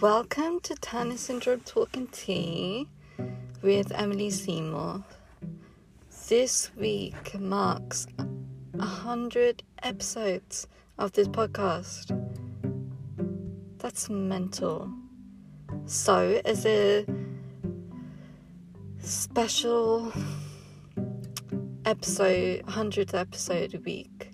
[0.00, 2.88] Welcome to Turner Syndrome Talking Tea
[3.62, 5.04] with Emily Seymour.
[6.28, 8.08] This week marks
[8.76, 10.66] a hundred episodes
[10.98, 12.10] of this podcast.
[13.78, 14.92] That's mental.
[15.86, 17.06] So, as a
[18.98, 20.12] special
[21.84, 24.33] episode, 100th episode a week,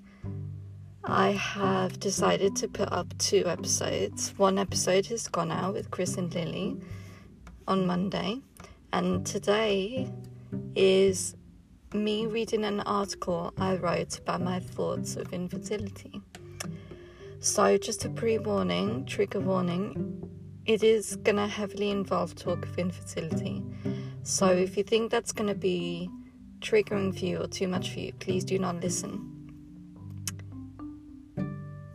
[1.04, 4.34] I have decided to put up two episodes.
[4.36, 6.76] One episode has gone out with Chris and Lily
[7.66, 8.40] on Monday,
[8.92, 10.12] and today
[10.76, 11.34] is
[11.94, 16.20] me reading an article I wrote about my thoughts of infertility.
[17.38, 20.22] So, just a pre warning, trigger warning,
[20.66, 23.64] it is going to heavily involve talk of infertility.
[24.22, 26.10] So, if you think that's going to be
[26.60, 29.39] triggering for you or too much for you, please do not listen.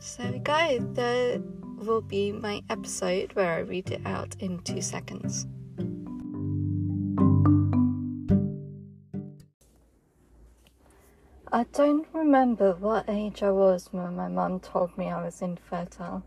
[0.06, 0.78] So go.
[0.94, 1.42] There
[1.78, 5.48] will be my episode where I read it out in two seconds.
[11.52, 16.24] I don't remember what age I was when my mum told me I was infertile.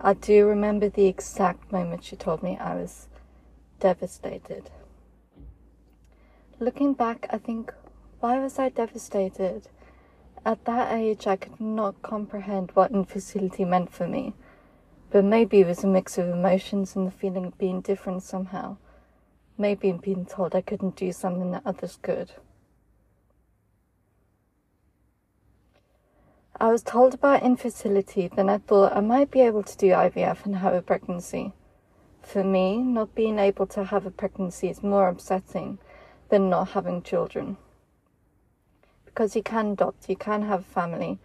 [0.00, 3.08] I do remember the exact moment she told me I was
[3.80, 4.70] devastated.
[6.60, 7.74] Looking back, I think,
[8.20, 9.68] why was I devastated?
[10.46, 14.34] At that age, I could not comprehend what infertility meant for me,
[15.10, 18.76] but maybe it was a mix of emotions and the feeling of being different somehow.
[19.56, 22.32] Maybe in being told I couldn't do something that others could.
[26.60, 30.44] I was told about infertility, then I thought I might be able to do IVF
[30.44, 31.54] and have a pregnancy.
[32.20, 35.78] For me, not being able to have a pregnancy is more upsetting
[36.28, 37.56] than not having children
[39.14, 41.20] because you can adopt, you can have family,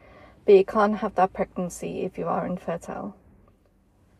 [0.45, 3.15] but you can't have that pregnancy if you are infertile.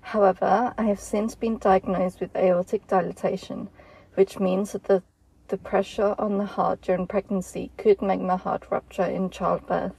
[0.02, 3.70] However, I have since been diagnosed with aortic dilatation,
[4.16, 5.04] which means that the,
[5.50, 9.94] the pressure on the heart during pregnancy could make my heart rupture in childbirth,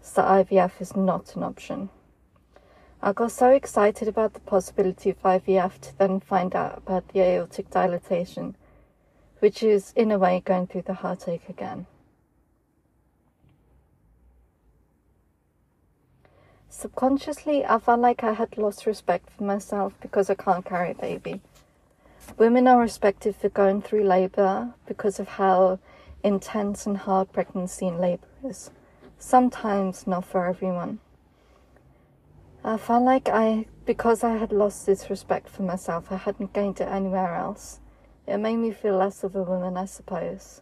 [0.00, 1.90] so IVF is not an option.
[3.02, 7.20] I got so excited about the possibility of IVF to then find out about the
[7.20, 8.56] aortic dilatation,
[9.40, 11.86] which is in a way going through the heartache again.
[16.76, 20.94] Subconsciously, I felt like I had lost respect for myself because I can't carry a
[20.94, 21.40] baby.
[22.36, 25.78] Women are respected for going through labor because of how
[26.24, 28.72] intense and hard pregnancy and labor is.
[29.20, 30.98] Sometimes not for everyone.
[32.64, 36.80] I felt like I, because I had lost this respect for myself, I hadn't gained
[36.80, 37.78] it anywhere else.
[38.26, 40.60] It made me feel less of a woman, I suppose.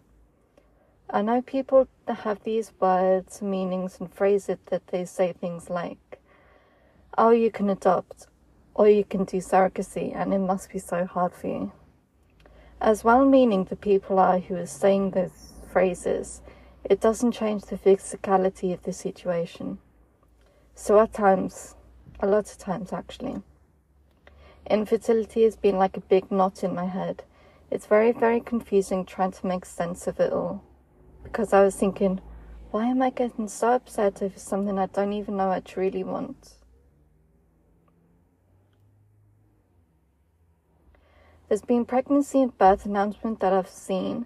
[1.14, 6.18] I know people have these words, meanings, and phrases that they say things like,
[7.18, 8.28] oh, you can adopt,
[8.74, 11.72] or you can do surrogacy, and it must be so hard for you.
[12.80, 16.40] As well meaning the people are who are saying those phrases,
[16.82, 19.80] it doesn't change the physicality of the situation.
[20.74, 21.74] So at times,
[22.20, 23.42] a lot of times actually,
[24.66, 27.22] infertility has been like a big knot in my head.
[27.70, 30.64] It's very, very confusing trying to make sense of it all
[31.22, 32.20] because I was thinking,
[32.70, 36.54] why am I getting so upset over something I don't even know I truly want?
[41.48, 44.24] There's been pregnancy and birth announcement that I've seen,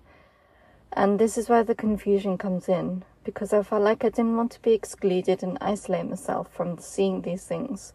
[0.93, 4.53] and this is where the confusion comes in because I felt like I didn't want
[4.53, 7.93] to be excluded and isolate myself from seeing these things.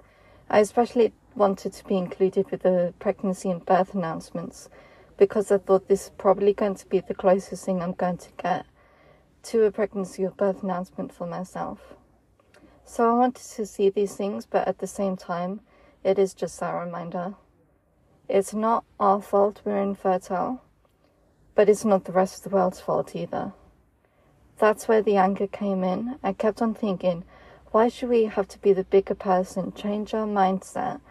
[0.50, 4.68] I especially wanted to be included with the pregnancy and birth announcements
[5.16, 8.30] because I thought this is probably going to be the closest thing I'm going to
[8.44, 8.66] get
[9.44, 11.96] to a pregnancy or birth announcement for myself.
[12.86, 15.62] So I wanted to see these things, but at the same time,
[16.04, 17.36] it is just a reminder.
[18.28, 20.62] It's not our fault we're infertile,
[21.56, 23.54] but it's not the rest of the world's fault either.
[24.58, 26.20] That's where the anger came in.
[26.24, 27.24] I kept on thinking,
[27.72, 31.02] why should we have to be the bigger person, change our mindset?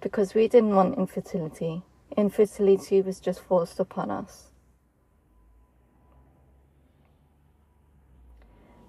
[0.00, 1.82] Because we didn't want infertility.
[2.16, 4.47] Infertility was just forced upon us.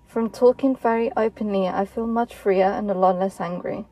[0.10, 3.86] From talking very openly, I feel much freer and a lot less angry.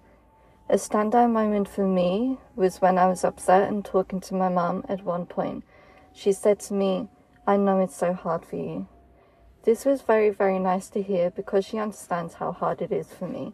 [0.68, 4.84] A standout moment for me was when I was upset and talking to my mum
[4.90, 5.64] at one point.
[6.14, 7.08] She said to me,
[7.46, 8.88] I know it's so hard for you.
[9.62, 13.28] This was very, very nice to hear because she understands how hard it is for
[13.28, 13.54] me.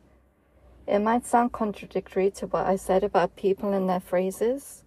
[0.87, 4.85] It might sound contradictory to what I said about people and their phrases.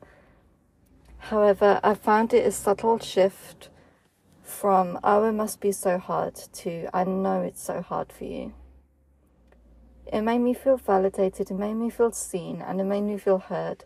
[1.18, 3.68] However, I found it a subtle shift
[4.46, 8.54] from oh it must be so hard to I know it's so hard for you.
[10.12, 13.38] It made me feel validated, it made me feel seen, and it made me feel
[13.38, 13.84] heard,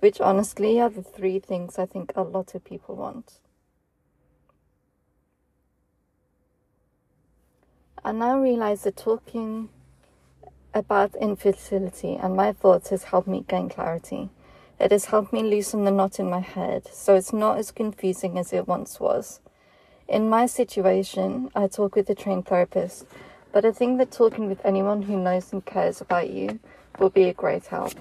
[0.00, 3.40] which honestly are the three things I think a lot of people want.
[8.04, 9.70] I now realize that talking
[10.74, 14.28] about infertility and my thoughts has helped me gain clarity.
[14.80, 18.38] It has helped me loosen the knot in my head so it's not as confusing
[18.38, 19.40] as it once was.
[20.12, 23.06] In my situation, I talk with a trained therapist,
[23.50, 26.60] but I think that talking with anyone who knows and cares about you
[26.98, 27.94] will be a great help.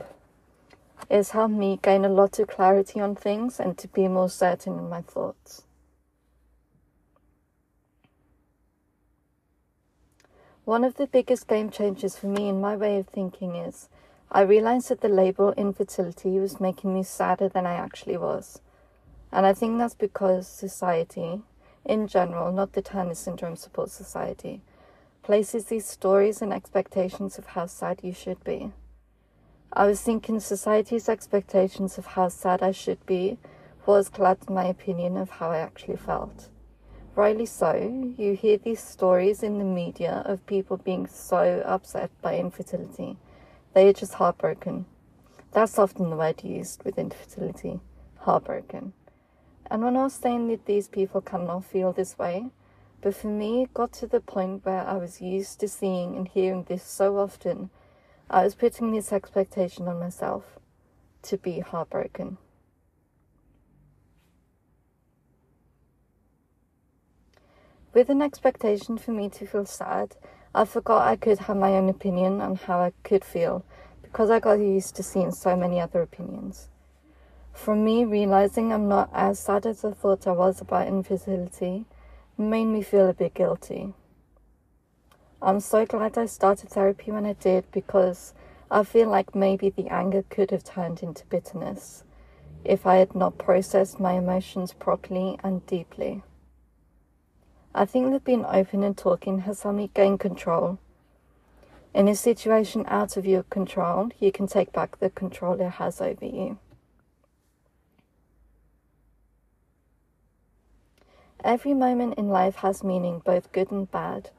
[1.09, 4.29] It has helped me gain a lot of clarity on things and to be more
[4.29, 5.63] certain in my thoughts.
[10.65, 13.87] One of the biggest game changers for me in my way of thinking is
[14.29, 18.59] I realized that the label infertility was making me sadder than I actually was.
[19.31, 21.43] And I think that's because society,
[21.85, 24.61] in general, not the Turner Syndrome Support Society,
[25.23, 28.71] places these stories and expectations of how sad you should be.
[29.73, 33.37] I was thinking society's expectations of how sad I should be
[33.85, 36.49] was clouded my opinion of how I actually felt.
[37.15, 42.37] Rightly so, you hear these stories in the media of people being so upset by
[42.37, 43.17] infertility.
[43.73, 44.85] They are just heartbroken.
[45.51, 47.79] That's often the word used with infertility
[48.19, 48.93] heartbroken.
[49.71, 52.47] And when I was saying that these people cannot feel this way,
[52.99, 56.27] but for me, it got to the point where I was used to seeing and
[56.27, 57.69] hearing this so often,
[58.29, 60.59] I was putting this expectation on myself
[61.21, 62.37] to be heartbroken.
[67.93, 70.17] With an expectation for me to feel sad,
[70.53, 73.63] I forgot I could have my own opinion on how I could feel
[74.01, 76.67] because I got used to seeing so many other opinions.
[77.53, 81.85] From me realizing I'm not as sad as I thought I was about infertility
[82.37, 83.93] made me feel a bit guilty.
[85.41, 88.33] I'm so glad I started therapy when I did because
[88.69, 92.03] I feel like maybe the anger could have turned into bitterness
[92.63, 96.23] if I had not processed my emotions properly and deeply.
[97.73, 100.77] I think that being open and talking has helped me gain control.
[101.93, 106.01] In a situation out of your control, you can take back the control it has
[106.01, 106.57] over you.
[111.43, 114.29] Every moment in life has meaning, both good and bad,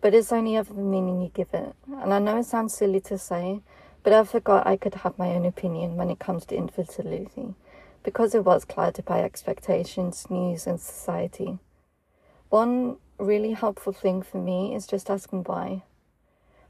[0.00, 1.74] but it's only of the meaning you give it.
[2.00, 3.60] And I know it sounds silly to say,
[4.04, 7.54] but I forgot I could have my own opinion when it comes to infertility,
[8.04, 11.58] because it was clouded by expectations, news, and society.
[12.50, 15.82] One really helpful thing for me is just asking why.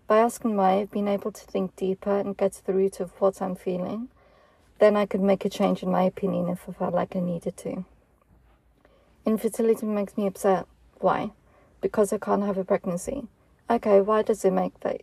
[0.07, 3.11] By asking why, I've been able to think deeper and get to the root of
[3.21, 4.09] what I'm feeling.
[4.79, 7.57] Then I could make a change in my opinion if I felt like I needed
[7.59, 7.85] to.
[9.27, 10.67] Infertility makes me upset.
[11.01, 11.31] Why?
[11.81, 13.27] Because I can't have a pregnancy.
[13.71, 15.01] Okay, why does it make that?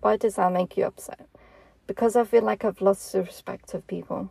[0.00, 1.26] Why does that make you upset?
[1.88, 4.30] Because I feel like I've lost the respect of people.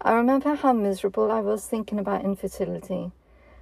[0.00, 3.12] I remember how miserable I was thinking about infertility.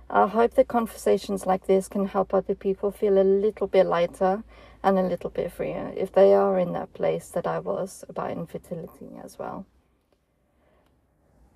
[0.09, 4.45] I hope that conversations like this can help other people feel a little bit lighter
[4.83, 8.31] and a little bit freer if they are in that place that I was about
[8.31, 9.67] infertility as well.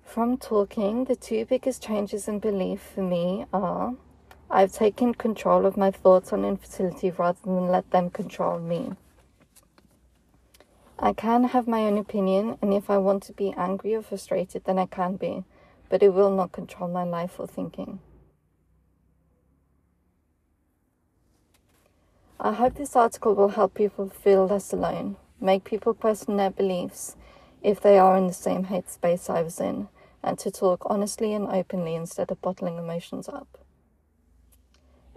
[0.09, 3.93] From talking, the two biggest changes in belief for me are
[4.49, 8.93] I've taken control of my thoughts on infertility rather than let them control me.
[10.97, 14.63] I can have my own opinion, and if I want to be angry or frustrated,
[14.65, 15.43] then I can be,
[15.89, 17.99] but it will not control my life or thinking.
[22.39, 27.15] I hope this article will help people feel less alone, make people question their beliefs
[27.61, 29.87] if they are in the same hate space I was in,
[30.23, 33.57] and to talk honestly and openly instead of bottling emotions up.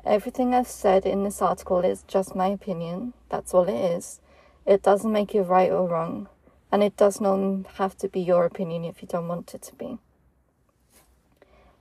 [0.04, 4.21] Everything I've said in this article is just my opinion, that's all it is
[4.64, 6.28] it doesn't make you right or wrong,
[6.71, 9.75] and it does not have to be your opinion if you don't want it to
[9.75, 9.99] be.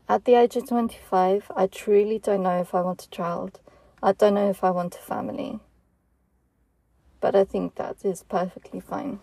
[0.10, 3.60] At the age of 25, I truly don't know if I want a child.
[4.01, 5.60] I don't know if I want a family.
[7.22, 9.20] But I think that is perfectly fine.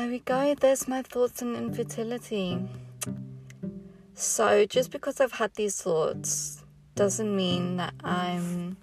[0.00, 2.58] There we go, there's my thoughts on infertility.
[4.14, 6.64] So, just because I've had these thoughts
[6.94, 8.78] doesn't mean that I'm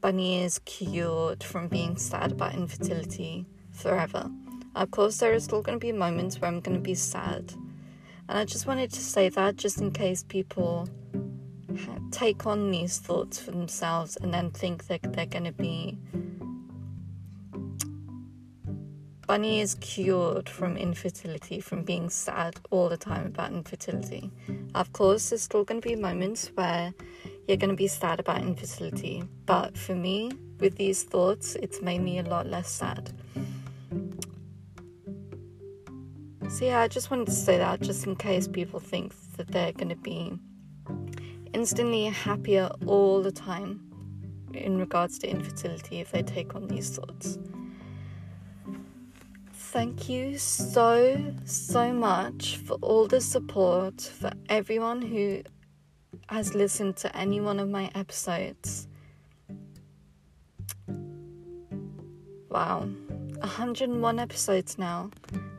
[0.00, 4.30] bunny is cured from being sad about infertility forever.
[4.76, 7.52] Of course, there are still going to be moments where I'm going to be sad.
[8.28, 10.88] And I just wanted to say that just in case people
[12.12, 15.98] take on these thoughts for themselves and then think that they're going to be
[19.30, 24.28] Bunny is cured from infertility, from being sad all the time about infertility.
[24.74, 26.92] Of course, there's still going to be moments where
[27.46, 32.00] you're going to be sad about infertility, but for me, with these thoughts, it's made
[32.00, 33.12] me a lot less sad.
[36.48, 39.70] So, yeah, I just wanted to say that just in case people think that they're
[39.70, 40.36] going to be
[41.54, 43.80] instantly happier all the time
[44.54, 47.38] in regards to infertility if they take on these thoughts.
[49.72, 55.42] Thank you so, so much for all the support, for everyone who
[56.28, 58.88] has listened to any one of my episodes.
[62.48, 62.88] Wow,
[63.38, 65.12] 101 episodes now.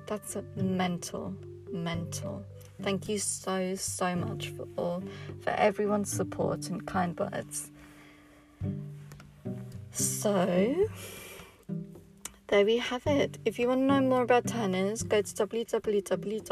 [0.07, 1.33] That's a mental,
[1.71, 2.43] mental.
[2.81, 5.01] Thank you so, so much for all,
[5.39, 7.71] for everyone's support and kind words.
[9.91, 10.89] So,
[12.51, 13.39] there we have it.
[13.45, 16.49] If you want to know more about Turners, go to www.tss.org.uk.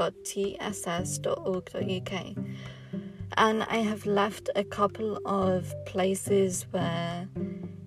[3.37, 7.27] And I have left a couple of places where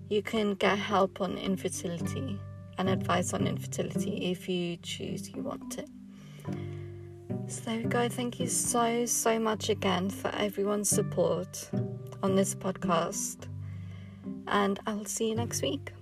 [0.09, 2.39] you can get help on infertility
[2.77, 5.89] and advice on infertility if you choose you want it.
[7.47, 8.07] So there we go.
[8.09, 11.67] Thank you so, so much again for everyone's support
[12.21, 13.47] on this podcast.
[14.47, 15.93] And I'll see you next week.